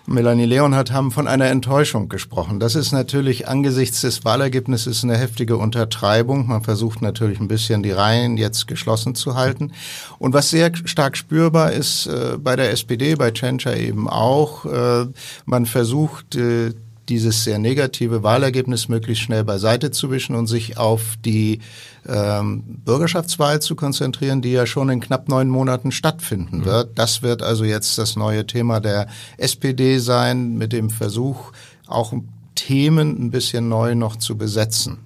Melanie 0.09 0.47
Leonhardt 0.47 0.93
haben 0.93 1.11
von 1.11 1.27
einer 1.27 1.47
Enttäuschung 1.47 2.09
gesprochen. 2.09 2.61
Das 2.61 2.77
ist 2.77 2.93
natürlich 2.93 3.49
angesichts 3.49 4.03
des 4.03 4.25
Wahlergebnisses 4.25 5.03
eine 5.03 5.17
heftige 5.17 5.57
Untertreibung. 5.57 6.47
Man 6.47 6.63
versucht 6.63 7.03
natürlich 7.03 7.41
ein 7.41 7.49
bisschen 7.49 7.83
die 7.83 7.91
Reihen 7.91 8.37
jetzt 8.37 8.69
geschlossen 8.69 9.17
zu 9.17 9.35
halten. 9.35 9.73
Und 10.19 10.33
was 10.33 10.51
sehr 10.51 10.71
stark 10.85 11.17
spürbar 11.17 11.73
ist 11.73 12.07
äh, 12.07 12.39
bei 12.39 12.55
der 12.55 12.71
SPD, 12.71 13.17
bei 13.17 13.33
Tschentscher 13.33 13.77
eben 13.77 14.09
auch, 14.09 14.65
äh, 14.65 15.07
man 15.45 15.67
versucht 15.67 16.37
äh, 16.37 16.73
dieses 17.09 17.45
sehr 17.45 17.59
negative 17.59 18.23
Wahlergebnis 18.23 18.89
möglichst 18.89 19.23
schnell 19.25 19.45
beiseite 19.45 19.91
zu 19.91 20.11
wischen 20.11 20.37
und 20.37 20.47
sich 20.47 20.77
auf 20.79 21.17
die 21.25 21.61
ähm, 22.07 22.63
Bürgerschaftswahl 22.85 23.61
zu 23.61 23.77
konzentrieren, 23.77 24.43
die 24.43 24.53
ja 24.53 24.67
schon 24.67 24.89
in 24.89 25.01
knapp 25.01 25.29
neun 25.29 25.49
Monaten 25.49 25.93
stattfinden 25.93 26.59
mhm. 26.59 26.65
wird. 26.65 26.99
Das 26.99 27.23
wird 27.23 27.43
also 27.43 27.65
jetzt 27.65 27.99
das 27.99 28.17
neue 28.17 28.47
Thema 28.47 28.81
der 28.81 29.09
SPD 29.39 29.99
sein, 29.99 30.55
mit 30.57 30.73
dem 30.73 30.91
Versuch, 30.91 31.53
auch 31.87 32.13
Themen 32.55 33.27
ein 33.27 33.31
bisschen 33.31 33.69
neu 33.69 33.95
noch 33.95 34.17
zu 34.17 34.37
besetzen. 34.37 34.99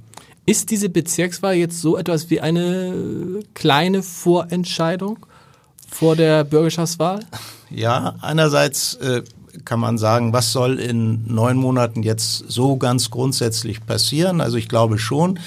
Ist 0.47 0.71
diese 0.71 0.89
Bezirkswahl 0.89 1.55
jetzt 1.55 1.81
so 1.81 1.97
etwas 1.97 2.31
wie 2.31 2.41
eine 2.41 3.43
kleine 3.55 4.03
Vorentscheidung 4.03 5.27
vor 5.89 6.17
der 6.17 6.45
Bürgerschaftswahl? 6.45 7.21
Ja, 7.71 8.17
einerseits 8.21 8.95
äh, 8.95 9.23
kann 9.71 9.79
man 9.79 9.99
sagen, 9.99 10.33
was 10.33 10.51
soll 10.51 10.81
in 10.81 11.33
neun 11.33 11.57
Monaten 11.57 12.03
jetzt 12.03 12.51
so 12.51 12.77
ganz 12.77 13.09
grundsätzlich 13.09 13.87
passieren? 13.87 14.41
Also 14.41 14.57
ich 14.57 14.69
glaube 14.69 14.99
schon, 14.99 15.39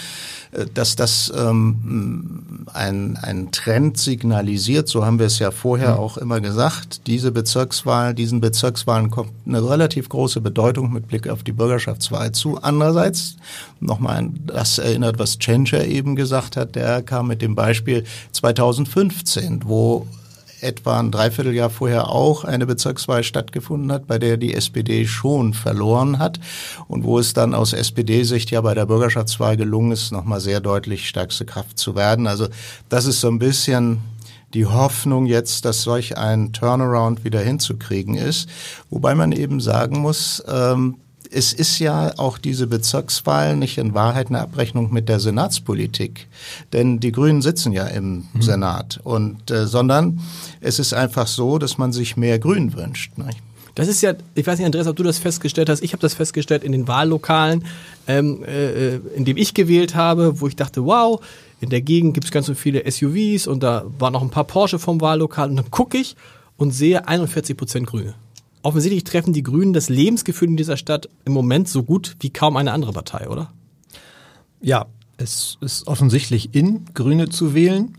äh, 0.53 0.65
dass 0.74 0.96
das 0.96 1.30
ähm, 1.36 2.65
ein, 2.72 3.20
ein 3.22 3.51
Trend 3.51 3.98
signalisiert. 3.98 4.88
So 4.88 5.06
haben 5.06 5.20
wir 5.20 5.25
es 5.25 5.39
ja 5.39 5.51
vorher 5.51 5.96
mhm. 5.96 6.00
auch 6.00 6.18
immer 6.18 6.39
gesagt. 6.39 7.06
Diese 7.06 7.34
Bezirkswahl, 7.34 8.13
diesen 8.13 8.39
Bezirkswahlen 8.39 9.12
kommt 9.12 9.32
eine 9.46 9.62
relativ 9.70 10.08
große 10.08 10.39
Bedeutung 10.39 10.94
mit 10.94 11.10
Blick 11.10 11.27
auf 11.27 11.44
die 11.44 11.51
Bürgerschaftswahl 11.51 12.32
zu. 12.32 12.58
Andererseits 12.62 13.36
nochmal, 13.82 14.30
das 14.48 14.77
erinnert, 14.77 15.20
was 15.20 15.38
Tschentscher 15.38 15.86
eben 15.86 16.15
gesagt 16.15 16.56
hat. 16.56 16.75
Der 16.75 17.01
kam 17.01 17.27
mit 17.27 17.42
dem 17.42 17.56
Beispiel 17.56 18.06
2015, 18.32 19.63
wo 19.65 20.08
etwa 20.63 21.00
ein 21.00 21.12
Dreivierteljahr 21.12 21.70
vorher 21.70 22.10
auch 22.10 22.43
eine 22.43 22.65
Bezirkswahl 22.65 23.24
stattgefunden 23.24 23.91
hat, 23.91 24.08
bei 24.08 24.17
der 24.17 24.38
die 24.38 24.53
SPD 24.53 25.05
schon 25.05 25.53
verloren 25.53 26.20
hat 26.20 26.39
und 26.88 27.03
wo 27.03 27.20
es 27.20 27.34
dann 27.34 27.53
aus 27.53 27.74
SPD-Sicht 27.74 28.51
ja 28.51 28.62
bei 28.62 28.74
der 28.74 28.86
Bürgerschaftswahl 28.86 29.58
gelungen 29.58 29.91
ist, 29.91 30.12
nochmal 30.12 30.39
sehr 30.39 30.60
deutlich 30.62 31.08
stärkste 31.08 31.46
Kraft 31.46 31.77
zu 31.77 31.96
werden. 31.96 32.27
Also 32.27 32.48
das 32.89 33.05
ist 33.05 33.22
so 33.22 33.27
ein 33.27 33.39
bisschen 33.39 34.01
die 34.53 34.65
Hoffnung 34.65 35.25
jetzt, 35.25 35.65
dass 35.65 35.82
solch 35.82 36.17
ein 36.17 36.53
Turnaround 36.53 37.24
wieder 37.24 37.39
hinzukriegen 37.39 38.15
ist. 38.15 38.48
Wobei 38.89 39.15
man 39.15 39.32
eben 39.32 39.60
sagen 39.60 40.00
muss, 40.00 40.43
ähm, 40.48 40.98
es 41.34 41.52
ist 41.52 41.80
ja 41.80 42.13
auch 42.18 42.38
diese 42.38 42.68
Bezirkswahl 42.68 43.56
nicht 43.56 43.78
in 43.78 43.94
Wahrheit 43.94 44.28
eine 44.28 44.40
Abrechnung 44.40 44.94
mit 44.94 45.10
der 45.10 45.20
Senatspolitik, 45.20 46.28
denn 46.72 47.00
die 47.00 47.12
Grünen 47.12 47.42
sitzen 47.42 47.74
ja 47.74 47.88
im 47.88 48.28
mhm. 48.34 48.42
Senat 48.42 49.00
und 49.04 49.50
äh, 49.50 49.66
sondern 49.66 50.20
es 50.62 50.80
ist 50.80 50.94
einfach 50.94 51.28
so, 51.28 51.58
dass 51.58 51.78
man 51.78 51.92
sich 51.92 52.18
mehr 52.18 52.40
Grün 52.40 52.74
wünscht. 52.74 53.18
Nicht? 53.18 53.40
Das 53.75 53.88
ist 53.88 54.02
ja, 54.02 54.13
ich 54.36 54.46
weiß 54.46 54.60
nicht, 54.60 54.66
Andreas, 54.68 54.86
ob 54.86 54.96
du 54.96 55.04
das 55.04 55.18
festgestellt 55.18 55.70
hast. 55.70 55.82
Ich 55.82 55.94
habe 55.94 56.02
das 56.02 56.13
festgestellt 56.13 56.63
in 56.63 56.72
den 56.72 56.88
Wahllokalen, 56.88 57.66
ähm, 58.08 58.44
äh, 58.44 58.98
in 59.16 59.25
dem 59.25 59.36
ich 59.36 59.56
gewählt 59.56 59.96
habe, 59.96 60.40
wo 60.40 60.48
ich 60.48 60.56
dachte, 60.56 60.86
wow, 60.86 61.20
in 61.60 61.70
der 61.70 61.82
Gegend 61.82 62.13
gibt 62.13 62.25
es 62.25 62.32
ganz 62.32 62.46
so 62.46 62.54
viele 62.54 62.90
SUVs 62.90 63.48
und 63.48 63.63
da 63.63 63.86
waren 63.98 64.13
noch 64.13 64.22
ein 64.22 64.30
paar 64.30 64.44
Porsche 64.44 64.78
vom 64.78 65.02
Wahllokal 65.02 65.50
und 65.50 65.56
dann 65.56 65.72
gucke 65.72 65.98
ich 65.98 66.16
und 66.58 66.72
sehe 66.72 67.08
41 67.08 67.58
Prozent 67.58 67.88
Grüne 67.88 68.13
offensichtlich 68.63 69.03
treffen 69.03 69.34
die 69.34 69.43
Grünen 69.43 69.74
das 69.74 69.89
Lebensgefühl 69.89 70.48
in 70.48 70.58
dieser 70.58 70.77
Stadt 70.77 71.10
im 71.25 71.34
Moment 71.34 71.70
so 71.70 71.84
gut 71.84 72.15
wie 72.20 72.32
kaum 72.32 72.58
eine 72.58 72.72
andere 72.72 72.93
Partei, 72.93 73.29
oder? 73.29 73.51
Ja, 74.62 74.88
es 75.17 75.58
ist 75.62 75.88
offensichtlich 75.88 76.55
in, 76.55 76.86
Grüne 76.93 77.29
zu 77.29 77.53
wählen. 77.53 77.98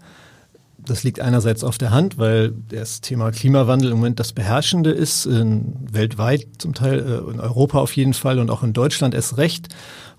Das 0.79 1.03
liegt 1.03 1.21
einerseits 1.21 1.65
auf 1.65 1.79
der 1.79 1.93
Hand, 1.93 2.19
weil 2.19 2.53
das 2.69 3.01
Thema 3.01 3.31
Klimawandel 3.31 3.91
im 3.91 3.99
Moment 3.99 4.21
das 4.21 4.33
beherrschende 4.33 4.91
ist, 4.91 5.25
in, 5.25 5.75
weltweit 5.91 6.47
zum 6.59 6.75
Teil, 6.75 7.01
äh, 7.01 7.31
in 7.31 7.41
Europa 7.41 7.79
auf 7.79 7.95
jeden 7.97 8.13
Fall 8.13 8.39
und 8.39 8.51
auch 8.51 8.63
in 8.63 8.73
Deutschland 8.73 9.15
erst 9.15 9.39
recht. 9.39 9.69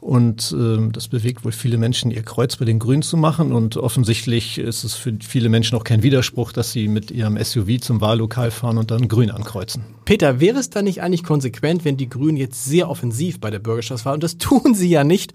Und 0.06 0.56
äh, 0.56 0.92
das 0.92 1.08
bewegt 1.08 1.46
wohl 1.46 1.52
viele 1.52 1.80
Menschen, 1.80 2.12
ihr 2.12 2.22
Kreuz 2.22 2.58
bei 2.58 2.66
den 2.66 2.78
Grünen 2.78 3.02
zu 3.02 3.18
machen. 3.18 3.52
Und 3.52 3.76
offensichtlich 3.76 4.60
ist 4.60 4.84
es 4.84 4.94
für 4.94 5.18
viele 5.20 5.50
Menschen 5.50 5.76
auch 5.76 5.84
kein 5.84 6.04
Widerspruch, 6.04 6.52
dass 6.52 6.72
sie 6.72 6.88
mit 6.88 7.10
ihrem 7.10 7.44
SUV 7.44 7.80
zum 7.82 8.02
Wahllokal 8.02 8.52
fahren 8.52 8.78
und 8.78 8.92
dann 8.92 9.08
Grün 9.08 9.32
ankreuzen. 9.32 9.84
Peter, 10.06 10.40
wäre 10.40 10.60
es 10.60 10.70
da 10.70 10.84
nicht 10.84 11.02
eigentlich 11.02 11.24
konsequent, 11.24 11.86
wenn 11.86 11.98
die 11.98 12.08
Grünen 12.08 12.38
jetzt 12.38 12.66
sehr 12.66 12.88
offensiv 12.88 13.40
bei 13.40 13.50
der 13.50 13.58
Bürgerschaftswahl, 13.58 14.14
und 14.14 14.22
das 14.22 14.38
tun 14.38 14.76
sie 14.76 14.90
ja 14.90 15.04
nicht, 15.04 15.34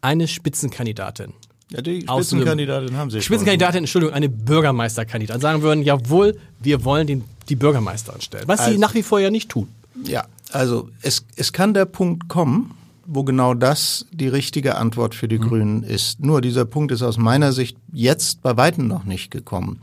eine 0.00 0.26
Spitzenkandidatin 0.26 1.32
ja, 1.70 1.82
die 1.82 2.00
Spitzenkandidatin 2.00 2.96
haben 2.96 3.10
Sie 3.10 3.20
Spitzenkandidatin, 3.20 3.80
Entschuldigung, 3.80 4.14
eine 4.14 4.30
Bürgermeisterkandidatin. 4.30 5.42
Sagen 5.42 5.60
würden, 5.60 5.82
jawohl, 5.82 6.38
wir 6.60 6.82
wollen 6.82 7.06
den, 7.06 7.24
die 7.50 7.56
Bürgermeisterin 7.56 8.22
stellen. 8.22 8.44
Was 8.46 8.60
also, 8.60 8.72
sie 8.72 8.78
nach 8.78 8.94
wie 8.94 9.02
vor 9.02 9.20
ja 9.20 9.30
nicht 9.30 9.50
tun. 9.50 9.68
Ja, 10.04 10.24
also 10.50 10.88
es, 11.02 11.26
es 11.36 11.52
kann 11.52 11.74
der 11.74 11.84
Punkt 11.84 12.28
kommen, 12.28 12.74
wo 13.10 13.24
genau 13.24 13.54
das 13.54 14.04
die 14.12 14.28
richtige 14.28 14.76
Antwort 14.76 15.14
für 15.14 15.28
die 15.28 15.38
mhm. 15.38 15.42
Grünen 15.48 15.82
ist. 15.82 16.20
Nur 16.20 16.42
dieser 16.42 16.66
Punkt 16.66 16.92
ist 16.92 17.02
aus 17.02 17.16
meiner 17.16 17.52
Sicht 17.52 17.78
jetzt 17.90 18.42
bei 18.42 18.54
weitem 18.58 18.86
noch 18.86 19.04
nicht 19.04 19.30
gekommen. 19.30 19.80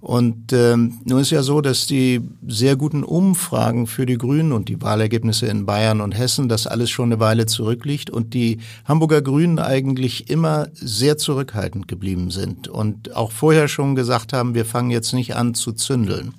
Und 0.00 0.52
ähm, 0.52 1.00
nun 1.04 1.20
ist 1.20 1.30
ja 1.30 1.42
so, 1.42 1.60
dass 1.60 1.88
die 1.88 2.20
sehr 2.46 2.76
guten 2.76 3.02
Umfragen 3.02 3.88
für 3.88 4.06
die 4.06 4.16
Grünen 4.16 4.52
und 4.52 4.68
die 4.68 4.80
Wahlergebnisse 4.80 5.46
in 5.46 5.66
Bayern 5.66 6.00
und 6.00 6.12
Hessen, 6.12 6.48
das 6.48 6.68
alles 6.68 6.90
schon 6.90 7.12
eine 7.12 7.18
Weile 7.18 7.46
zurückliegt 7.46 8.08
und 8.08 8.34
die 8.34 8.58
Hamburger 8.84 9.20
Grünen 9.20 9.58
eigentlich 9.58 10.30
immer 10.30 10.68
sehr 10.72 11.18
zurückhaltend 11.18 11.88
geblieben 11.88 12.30
sind 12.30 12.68
und 12.68 13.16
auch 13.16 13.32
vorher 13.32 13.66
schon 13.66 13.96
gesagt 13.96 14.32
haben, 14.32 14.54
wir 14.54 14.64
fangen 14.64 14.92
jetzt 14.92 15.12
nicht 15.12 15.34
an 15.34 15.54
zu 15.54 15.72
zündeln. 15.72 16.34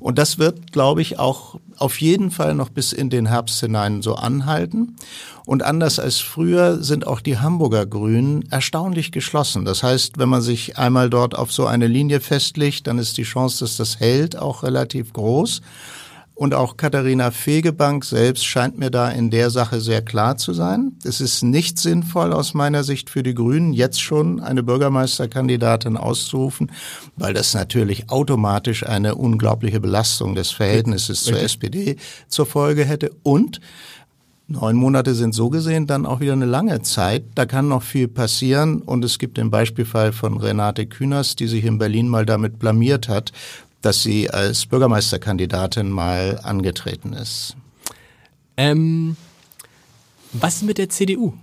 Und 0.00 0.18
das 0.18 0.38
wird, 0.38 0.72
glaube 0.72 1.00
ich, 1.00 1.20
auch 1.20 1.60
auf 1.78 2.00
jeden 2.00 2.30
Fall 2.30 2.54
noch 2.54 2.68
bis 2.68 2.92
in 2.92 3.10
den 3.10 3.26
Herbst 3.26 3.60
hinein 3.60 4.02
so 4.02 4.14
anhalten. 4.14 4.96
Und 5.44 5.62
anders 5.62 5.98
als 5.98 6.18
früher 6.18 6.82
sind 6.82 7.06
auch 7.06 7.20
die 7.20 7.38
Hamburger 7.38 7.86
Grünen 7.86 8.44
erstaunlich 8.50 9.12
geschlossen. 9.12 9.64
Das 9.64 9.82
heißt, 9.82 10.18
wenn 10.18 10.28
man 10.28 10.42
sich 10.42 10.76
einmal 10.78 11.08
dort 11.10 11.36
auf 11.36 11.52
so 11.52 11.66
eine 11.66 11.86
Linie 11.86 12.20
festlegt, 12.20 12.86
dann 12.86 12.98
ist 12.98 13.16
die 13.16 13.22
Chance, 13.22 13.60
dass 13.60 13.76
das 13.76 14.00
hält, 14.00 14.36
auch 14.36 14.62
relativ 14.62 15.12
groß. 15.12 15.60
Und 16.36 16.52
auch 16.52 16.76
Katharina 16.76 17.30
Fegebank 17.30 18.04
selbst 18.04 18.44
scheint 18.44 18.78
mir 18.78 18.90
da 18.90 19.08
in 19.08 19.30
der 19.30 19.48
Sache 19.48 19.80
sehr 19.80 20.02
klar 20.02 20.36
zu 20.36 20.52
sein. 20.52 20.92
Es 21.02 21.22
ist 21.22 21.42
nicht 21.42 21.78
sinnvoll 21.78 22.34
aus 22.34 22.52
meiner 22.52 22.84
Sicht 22.84 23.08
für 23.08 23.22
die 23.22 23.34
Grünen, 23.34 23.72
jetzt 23.72 24.02
schon 24.02 24.40
eine 24.40 24.62
Bürgermeisterkandidatin 24.62 25.96
auszurufen, 25.96 26.70
weil 27.16 27.32
das 27.32 27.54
natürlich 27.54 28.10
automatisch 28.10 28.86
eine 28.86 29.14
unglaubliche 29.14 29.80
Belastung 29.80 30.34
des 30.34 30.50
Verhältnisses 30.50 31.24
zur 31.24 31.40
SPD 31.40 31.96
zur 32.28 32.44
Folge 32.44 32.84
hätte. 32.84 33.12
Und 33.22 33.62
Neun 34.48 34.76
Monate 34.76 35.16
sind 35.16 35.34
so 35.34 35.50
gesehen 35.50 35.88
dann 35.88 36.06
auch 36.06 36.20
wieder 36.20 36.34
eine 36.34 36.44
lange 36.44 36.80
Zeit. 36.82 37.24
Da 37.34 37.46
kann 37.46 37.66
noch 37.66 37.82
viel 37.82 38.06
passieren. 38.06 38.80
Und 38.80 39.04
es 39.04 39.18
gibt 39.18 39.38
den 39.38 39.50
Beispielfall 39.50 40.12
von 40.12 40.36
Renate 40.36 40.86
Künast, 40.86 41.40
die 41.40 41.48
sich 41.48 41.64
in 41.64 41.78
Berlin 41.78 42.06
mal 42.06 42.24
damit 42.24 42.60
blamiert 42.60 43.08
hat, 43.08 43.32
dass 43.86 44.02
sie 44.02 44.28
als 44.28 44.66
Bürgermeisterkandidatin 44.66 45.88
mal 45.88 46.40
angetreten 46.42 47.12
ist. 47.12 47.54
Ähm, 48.56 49.16
was 50.32 50.56
ist 50.56 50.62
mit 50.64 50.78
der 50.78 50.88
CDU? 50.88 51.34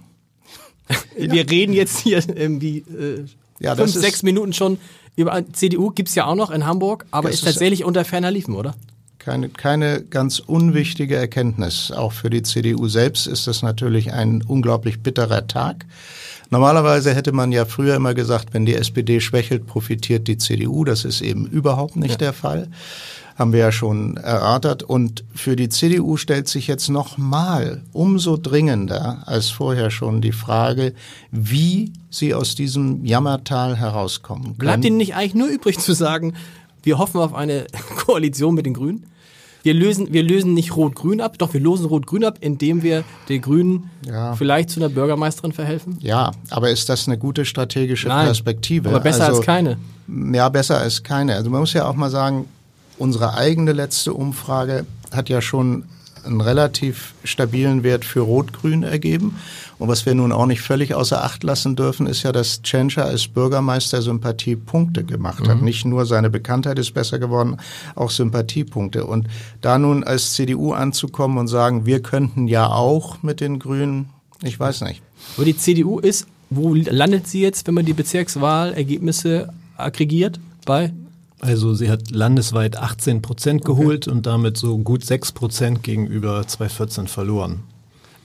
Ja. 0.89 0.97
Wir 1.31 1.50
reden 1.50 1.71
jetzt 1.71 2.00
hier 2.00 2.17
irgendwie 2.17 2.79
äh, 2.79 3.25
ja, 3.59 3.77
fünf, 3.77 3.93
sechs 3.93 4.23
Minuten 4.23 4.51
schon 4.51 4.77
über 5.15 5.41
CDU 5.53 5.91
gibt 5.91 6.09
es 6.09 6.15
ja 6.15 6.25
auch 6.25 6.35
noch 6.35 6.51
in 6.51 6.65
Hamburg, 6.65 7.05
aber 7.12 7.29
ist 7.29 7.45
tatsächlich 7.45 7.79
ist 7.79 7.85
unter 7.85 8.03
ferner 8.03 8.31
Liefen, 8.31 8.55
oder? 8.55 8.75
Keine, 9.23 9.49
keine 9.49 10.03
ganz 10.03 10.39
unwichtige 10.39 11.15
Erkenntnis. 11.15 11.91
Auch 11.91 12.11
für 12.11 12.29
die 12.29 12.43
CDU 12.43 12.89
selbst 12.89 13.25
ist 13.25 13.47
das 13.47 13.61
natürlich 13.61 14.11
ein 14.11 14.43
unglaublich 14.43 15.01
bitterer 15.01 15.47
Tag. 15.47 15.85
Normalerweise 16.49 17.15
hätte 17.15 17.31
man 17.31 17.51
ja 17.51 17.65
früher 17.65 17.95
immer 17.95 18.13
gesagt, 18.13 18.53
wenn 18.53 18.65
die 18.65 18.75
SPD 18.75 19.21
schwächelt, 19.21 19.65
profitiert 19.65 20.27
die 20.27 20.37
CDU. 20.37 20.83
Das 20.83 21.05
ist 21.05 21.21
eben 21.21 21.47
überhaupt 21.47 21.95
nicht 21.95 22.11
ja. 22.11 22.17
der 22.17 22.33
Fall. 22.33 22.67
Haben 23.35 23.53
wir 23.53 23.59
ja 23.61 23.71
schon 23.71 24.17
erörtert. 24.17 24.83
Und 24.83 25.23
für 25.33 25.55
die 25.55 25.69
CDU 25.69 26.17
stellt 26.17 26.49
sich 26.49 26.67
jetzt 26.67 26.89
nochmal 26.89 27.81
umso 27.93 28.37
dringender 28.37 29.23
als 29.25 29.49
vorher 29.49 29.89
schon 29.89 30.21
die 30.21 30.33
Frage, 30.33 30.93
wie 31.31 31.93
sie 32.09 32.33
aus 32.33 32.55
diesem 32.55 33.05
Jammertal 33.05 33.77
herauskommen. 33.77 34.55
Bleibt 34.55 34.85
Ihnen 34.85 34.97
nicht 34.97 35.15
eigentlich 35.15 35.33
nur 35.33 35.47
übrig 35.47 35.79
zu 35.79 35.93
sagen, 35.93 36.33
wir 36.83 36.97
hoffen 36.97 37.21
auf 37.21 37.33
eine 37.33 37.65
Koalition 38.05 38.53
mit 38.53 38.65
den 38.65 38.73
Grünen? 38.73 39.05
Wir 39.63 39.74
lösen, 39.74 40.12
wir 40.12 40.24
lösen 40.24 40.53
nicht 40.53 40.75
Rot-Grün 40.75 41.22
ab, 41.22 41.38
doch 41.38 41.53
wir 41.53 41.62
losen 41.62 41.86
Rot-Grün 41.86 42.25
ab, 42.25 42.38
indem 42.41 42.84
wir 42.84 43.03
den 43.29 43.41
Grünen 43.41 43.89
ja. 44.05 44.36
vielleicht 44.36 44.70
zu 44.70 44.79
einer 44.79 44.89
Bürgermeisterin 44.89 45.53
verhelfen? 45.53 45.98
Ja, 46.01 46.32
aber 46.50 46.70
ist 46.70 46.89
das 46.89 47.08
eine 47.08 47.17
gute 47.17 47.46
strategische 47.46 48.10
Nein, 48.10 48.25
Perspektive? 48.25 48.89
Aber 48.89 49.00
besser 49.00 49.25
also, 49.25 49.38
als 49.38 49.46
keine. 49.46 49.77
Ja, 50.34 50.50
besser 50.50 50.77
als 50.77 51.01
keine. 51.01 51.36
Also 51.36 51.50
man 51.50 51.62
muss 51.62 51.72
ja 51.74 51.88
auch 51.88 51.96
mal 51.96 52.10
sagen, 52.10 52.46
unsere 52.98 53.36
eigene 53.36 53.72
letzte 53.72 54.13
Umfrage 54.13 54.86
hat 55.12 55.29
ja 55.29 55.41
schon 55.41 55.86
einen 56.25 56.41
relativ 56.41 57.13
stabilen 57.24 57.84
Wert 57.84 58.03
für 58.05 58.22
Rot-Grün 58.22 58.84
ergeben. 58.84 59.39
Und 59.83 59.89
was 59.89 60.05
wir 60.05 60.15
nun 60.15 60.31
auch 60.31 60.45
nicht 60.45 60.61
völlig 60.61 60.95
außer 60.95 61.25
Acht 61.25 61.43
lassen 61.43 61.75
dürfen, 61.75 62.07
ist 62.07 62.23
ja, 62.23 62.31
dass 62.31 62.61
Tschentscher 62.61 63.03
als 63.03 63.27
Bürgermeister 63.27 64.01
Sympathiepunkte 64.01 65.03
gemacht 65.03 65.45
hat. 65.49 65.57
Mhm. 65.57 65.65
Nicht 65.65 65.83
nur 65.83 66.05
seine 66.05 66.29
Bekanntheit 66.29 66.79
ist 66.79 66.93
besser 66.93 67.19
geworden, 67.19 67.57
auch 67.93 68.09
Sympathiepunkte. 68.09 69.05
Und 69.05 69.27
da 69.59 69.77
nun 69.77 70.05
als 70.05 70.35
CDU 70.35 70.71
anzukommen 70.71 71.37
und 71.37 71.49
sagen, 71.49 71.85
wir 71.85 72.01
könnten 72.01 72.47
ja 72.47 72.69
auch 72.69 73.23
mit 73.23 73.41
den 73.41 73.59
Grünen, 73.59 74.07
ich 74.41 74.57
weiß 74.57 74.83
nicht. 74.83 75.01
Aber 75.35 75.43
die 75.43 75.57
CDU 75.57 75.99
ist, 75.99 76.27
wo 76.49 76.73
landet 76.73 77.27
sie 77.27 77.41
jetzt, 77.41 77.67
wenn 77.67 77.73
man 77.73 77.85
die 77.85 77.91
Bezirkswahlergebnisse 77.91 79.49
aggregiert? 79.75 80.39
Bei? 80.65 80.93
Also 81.41 81.73
sie 81.73 81.89
hat 81.89 82.09
landesweit 82.09 82.77
18 82.77 83.21
Prozent 83.21 83.65
geholt 83.65 84.07
okay. 84.07 84.15
und 84.15 84.25
damit 84.27 84.55
so 84.55 84.77
gut 84.77 85.03
6 85.03 85.33
Prozent 85.33 85.83
gegenüber 85.83 86.47
2014 86.47 87.07
verloren. 87.07 87.63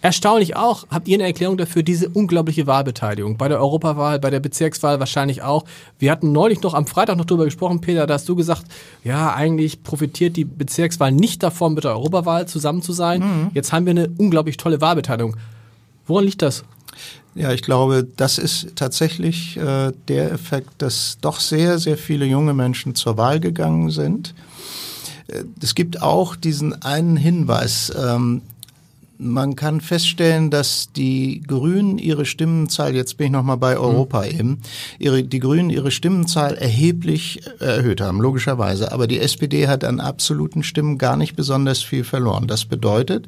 Erstaunlich 0.00 0.54
auch, 0.54 0.86
habt 0.90 1.08
ihr 1.08 1.16
eine 1.16 1.24
Erklärung 1.24 1.56
dafür, 1.56 1.82
diese 1.82 2.08
unglaubliche 2.08 2.68
Wahlbeteiligung? 2.68 3.36
Bei 3.36 3.48
der 3.48 3.58
Europawahl, 3.58 4.20
bei 4.20 4.30
der 4.30 4.38
Bezirkswahl 4.38 5.00
wahrscheinlich 5.00 5.42
auch. 5.42 5.64
Wir 5.98 6.12
hatten 6.12 6.30
neulich 6.30 6.62
noch 6.62 6.74
am 6.74 6.86
Freitag 6.86 7.16
noch 7.16 7.24
drüber 7.24 7.44
gesprochen, 7.44 7.80
Peter, 7.80 8.06
da 8.06 8.14
hast 8.14 8.28
du 8.28 8.36
gesagt, 8.36 8.64
ja, 9.02 9.34
eigentlich 9.34 9.82
profitiert 9.82 10.36
die 10.36 10.44
Bezirkswahl 10.44 11.10
nicht 11.10 11.42
davon, 11.42 11.74
mit 11.74 11.82
der 11.82 11.92
Europawahl 11.92 12.46
zusammen 12.46 12.80
zu 12.80 12.92
sein. 12.92 13.20
Mhm. 13.20 13.50
Jetzt 13.54 13.72
haben 13.72 13.86
wir 13.86 13.90
eine 13.90 14.08
unglaublich 14.18 14.56
tolle 14.56 14.80
Wahlbeteiligung. 14.80 15.36
Woran 16.06 16.24
liegt 16.24 16.42
das? 16.42 16.64
Ja, 17.34 17.52
ich 17.52 17.62
glaube, 17.62 18.06
das 18.16 18.38
ist 18.38 18.76
tatsächlich 18.76 19.56
äh, 19.56 19.92
der 20.08 20.32
Effekt, 20.32 20.70
dass 20.78 21.18
doch 21.20 21.40
sehr, 21.40 21.78
sehr 21.78 21.96
viele 21.96 22.24
junge 22.24 22.54
Menschen 22.54 22.94
zur 22.94 23.16
Wahl 23.16 23.40
gegangen 23.40 23.90
sind. 23.90 24.34
Äh, 25.28 25.44
es 25.62 25.74
gibt 25.74 26.02
auch 26.02 26.36
diesen 26.36 26.82
einen 26.82 27.16
Hinweis, 27.16 27.92
ähm, 27.96 28.42
man 29.18 29.56
kann 29.56 29.80
feststellen, 29.80 30.50
dass 30.50 30.92
die 30.92 31.42
Grünen 31.46 31.98
ihre 31.98 32.24
Stimmenzahl, 32.24 32.94
jetzt 32.94 33.16
bin 33.16 33.26
ich 33.26 33.32
nochmal 33.32 33.56
bei 33.56 33.76
Europa 33.76 34.22
mhm. 34.22 34.38
eben, 34.38 34.58
ihre, 34.98 35.22
die 35.24 35.40
Grünen 35.40 35.70
ihre 35.70 35.90
Stimmenzahl 35.90 36.54
erheblich 36.54 37.40
erhöht 37.58 38.00
haben, 38.00 38.20
logischerweise. 38.20 38.92
Aber 38.92 39.06
die 39.06 39.18
SPD 39.18 39.66
hat 39.66 39.84
an 39.84 40.00
absoluten 40.00 40.62
Stimmen 40.62 40.98
gar 40.98 41.16
nicht 41.16 41.34
besonders 41.34 41.82
viel 41.82 42.04
verloren. 42.04 42.46
Das 42.46 42.64
bedeutet, 42.64 43.26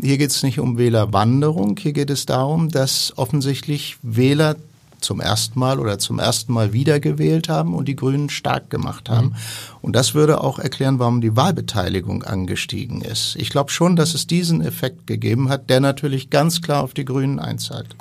hier 0.00 0.18
geht 0.18 0.30
es 0.30 0.42
nicht 0.42 0.60
um 0.60 0.76
Wählerwanderung, 0.76 1.76
hier 1.78 1.92
geht 1.92 2.10
es 2.10 2.26
darum, 2.26 2.68
dass 2.68 3.12
offensichtlich 3.16 3.96
Wähler 4.02 4.56
zum 5.04 5.20
ersten 5.20 5.58
Mal 5.58 5.78
oder 5.78 5.98
zum 5.98 6.18
ersten 6.18 6.52
Mal 6.52 6.72
wiedergewählt 6.72 7.48
haben 7.48 7.74
und 7.74 7.86
die 7.86 7.96
Grünen 7.96 8.30
stark 8.30 8.70
gemacht 8.70 9.08
haben. 9.08 9.28
Mhm. 9.28 9.34
Und 9.82 9.96
das 9.96 10.14
würde 10.14 10.40
auch 10.40 10.58
erklären, 10.58 10.98
warum 10.98 11.20
die 11.20 11.36
Wahlbeteiligung 11.36 12.24
angestiegen 12.24 13.02
ist. 13.02 13.36
Ich 13.36 13.50
glaube 13.50 13.70
schon, 13.70 13.94
dass 13.94 14.14
es 14.14 14.26
diesen 14.26 14.60
Effekt 14.60 15.06
gegeben 15.06 15.48
hat, 15.48 15.70
der 15.70 15.80
natürlich 15.80 16.30
ganz 16.30 16.62
klar 16.62 16.82
auf 16.82 16.94
die 16.94 17.04
Grünen 17.04 17.38
einzahlt. 17.38 17.94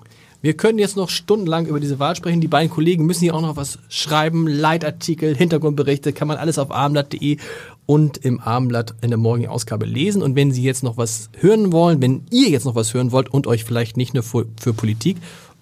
Wir 0.44 0.58
können 0.58 0.78
jetzt 0.78 0.98
noch 0.98 1.10
stundenlang 1.10 1.68
über 1.68 1.80
diese 1.80 2.00
Wahl 2.00 2.18
sprechen. 2.18 2.42
Die 2.42 2.50
beiden 2.50 2.70
Kollegen 2.70 3.06
müssen 3.06 3.22
hier 3.24 3.34
auch 3.34 3.42
noch 3.42 3.56
was 3.56 3.80
schreiben. 3.88 4.46
Leitartikel, 4.46 5.34
Hintergrundberichte, 5.38 6.12
kann 6.12 6.28
man 6.28 6.36
alles 6.36 6.60
auf 6.60 6.70
abendblatt.de 6.70 7.38
und 7.86 8.18
im 8.18 8.42
Abendblatt 8.42 8.94
in 9.02 9.10
der 9.10 9.18
morgigen 9.18 9.48
Ausgabe 9.48 9.86
lesen. 9.86 10.22
Und 10.22 10.36
wenn 10.36 10.52
Sie 10.52 10.62
jetzt 10.62 10.84
noch 10.84 10.98
was 10.98 11.30
hören 11.40 11.72
wollen, 11.72 12.02
wenn 12.02 12.26
ihr 12.30 12.50
jetzt 12.50 12.66
noch 12.66 12.76
was 12.76 12.94
hören 12.94 13.14
wollt 13.14 13.30
und 13.30 13.48
euch 13.48 13.64
vielleicht 13.64 13.96
nicht 13.96 14.14
nur 14.14 14.24
für, 14.24 14.46
für 14.60 14.74
Politik, 14.74 15.16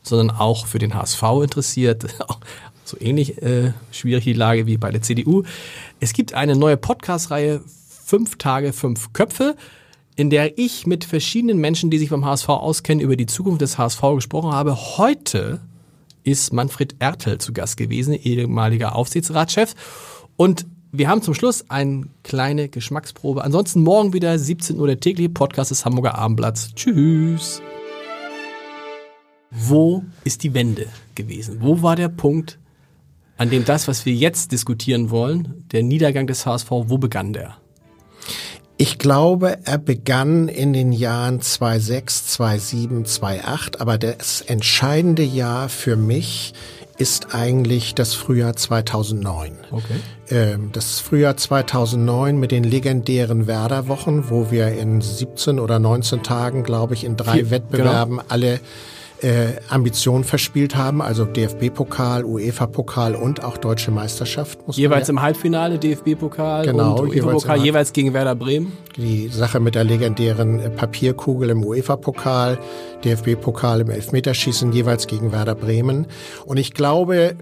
sondern 0.03 0.31
auch 0.31 0.65
für 0.65 0.79
den 0.79 0.93
HSV 0.93 1.23
interessiert. 1.43 2.05
so 2.85 2.97
ähnlich 2.99 3.41
äh, 3.41 3.73
schwierig 3.91 4.23
die 4.23 4.33
Lage 4.33 4.65
wie 4.67 4.77
bei 4.77 4.91
der 4.91 5.01
CDU. 5.01 5.43
Es 5.99 6.13
gibt 6.13 6.33
eine 6.33 6.55
neue 6.55 6.77
Podcast-Reihe 6.77 7.61
Fünf 8.03 8.37
Tage, 8.37 8.73
fünf 8.73 9.13
Köpfe, 9.13 9.55
in 10.17 10.29
der 10.29 10.57
ich 10.57 10.85
mit 10.85 11.05
verschiedenen 11.05 11.59
Menschen, 11.59 11.89
die 11.89 11.97
sich 11.97 12.09
beim 12.09 12.25
HSV 12.25 12.49
auskennen, 12.49 13.01
über 13.01 13.15
die 13.15 13.25
Zukunft 13.25 13.61
des 13.61 13.77
HSV 13.77 14.01
gesprochen 14.15 14.51
habe. 14.51 14.75
Heute 14.97 15.61
ist 16.23 16.51
Manfred 16.51 16.95
Ertel 16.99 17.37
zu 17.37 17.53
Gast 17.53 17.77
gewesen, 17.77 18.13
ehemaliger 18.13 18.95
Aufsichtsratschef. 18.95 19.75
Und 20.35 20.65
wir 20.91 21.07
haben 21.07 21.21
zum 21.21 21.33
Schluss 21.33 21.69
eine 21.69 22.07
kleine 22.23 22.67
Geschmacksprobe. 22.67 23.43
Ansonsten 23.45 23.81
morgen 23.81 24.11
wieder 24.11 24.37
17 24.37 24.77
Uhr 24.77 24.87
der 24.87 24.99
tägliche 24.99 25.29
Podcast 25.29 25.71
des 25.71 25.85
Hamburger 25.85 26.17
Abendblatts. 26.17 26.75
Tschüss 26.75 27.61
wo 29.51 30.03
ist 30.23 30.43
die 30.43 30.53
Wende 30.53 30.87
gewesen? 31.13 31.57
Wo 31.59 31.81
war 31.81 31.95
der 31.95 32.09
Punkt, 32.09 32.57
an 33.37 33.49
dem 33.49 33.65
das, 33.65 33.87
was 33.87 34.05
wir 34.05 34.13
jetzt 34.13 34.51
diskutieren 34.51 35.09
wollen, 35.09 35.65
der 35.71 35.83
Niedergang 35.83 36.25
des 36.25 36.45
HSV, 36.45 36.69
wo 36.69 36.97
begann 36.97 37.33
der? 37.33 37.57
Ich 38.77 38.97
glaube, 38.97 39.59
er 39.65 39.77
begann 39.77 40.47
in 40.47 40.73
den 40.73 40.91
Jahren 40.91 41.41
2006, 41.41 42.27
2007, 42.27 43.05
2008, 43.05 43.81
aber 43.81 43.97
das 43.99 44.41
entscheidende 44.41 45.23
Jahr 45.23 45.69
für 45.69 45.95
mich 45.95 46.53
ist 46.97 47.33
eigentlich 47.33 47.95
das 47.95 48.13
Frühjahr 48.13 48.55
2009. 48.55 49.57
Okay. 49.71 49.83
Ähm, 50.29 50.69
das 50.71 50.99
Frühjahr 50.99 51.35
2009 51.35 52.37
mit 52.37 52.51
den 52.51 52.63
legendären 52.63 53.47
Werderwochen, 53.47 54.29
wo 54.29 54.51
wir 54.51 54.69
in 54.69 55.01
17 55.01 55.59
oder 55.59 55.79
19 55.79 56.23
Tagen, 56.23 56.63
glaube 56.63 56.93
ich, 56.93 57.03
in 57.03 57.17
drei 57.17 57.33
Vier, 57.33 57.49
Wettbewerben 57.51 58.17
genau. 58.17 58.29
alle 58.29 58.59
äh, 59.21 59.53
Ambitionen 59.69 60.23
verspielt 60.23 60.75
haben, 60.75 61.01
also 61.01 61.25
DFB-Pokal, 61.25 62.25
UEFA-Pokal 62.25 63.15
und 63.15 63.43
auch 63.43 63.57
Deutsche 63.57 63.91
Meisterschaft. 63.91 64.59
jeweils 64.67 65.07
ja. 65.07 65.13
im 65.13 65.21
Halbfinale 65.21 65.77
DFB-Pokal 65.77 66.65
genau, 66.65 66.99
und 66.99 67.09
UEFA-Pokal, 67.09 67.57
jeweils, 67.57 67.65
jeweils, 67.65 67.93
gegen 67.93 68.13
Werder 68.13 68.35
Bremen. 68.35 68.73
Die 68.97 69.27
Sache 69.27 69.59
mit 69.59 69.75
der 69.75 69.83
legendären 69.83 70.59
äh, 70.59 70.69
Papierkugel 70.69 71.51
im 71.51 71.63
UEFA-Pokal, 71.63 72.57
DFB-Pokal 73.03 73.81
im 73.81 73.89
Elfmeterschießen 73.89 74.71
jeweils 74.73 75.07
gegen 75.07 75.31
Werder 75.31 75.55
Bremen. 75.55 76.07
Und 76.45 76.57
ich 76.57 76.73
glaube, 76.73 77.35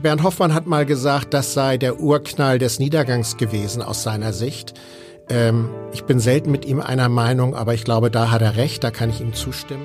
Bernd 0.00 0.22
Hoffmann 0.22 0.54
hat 0.54 0.66
mal 0.66 0.86
gesagt, 0.86 1.34
das 1.34 1.52
sei 1.52 1.76
der 1.76 2.00
Urknall 2.00 2.58
des 2.58 2.78
Niedergangs 2.78 3.36
gewesen 3.36 3.82
aus 3.82 4.02
seiner 4.02 4.32
Sicht. 4.32 4.74
Ähm, 5.28 5.68
ich 5.92 6.04
bin 6.04 6.20
selten 6.20 6.50
mit 6.50 6.64
ihm 6.64 6.80
einer 6.80 7.08
Meinung, 7.08 7.54
aber 7.54 7.74
ich 7.74 7.84
glaube, 7.84 8.10
da 8.10 8.30
hat 8.30 8.40
er 8.40 8.56
recht, 8.56 8.82
da 8.84 8.90
kann 8.90 9.10
ich 9.10 9.20
ihm 9.20 9.34
zustimmen. 9.34 9.84